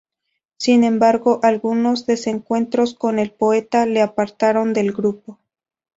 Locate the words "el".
3.19-3.29